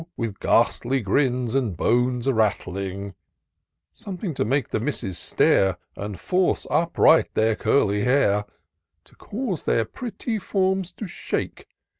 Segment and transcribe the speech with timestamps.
[0.17, 3.13] With ghastly grins, and bones a rattling!
[3.93, 5.77] Something to make the misses stare.
[5.95, 8.45] And force upright their curly hair;
[9.03, 11.67] To cause their pretty forms to shake.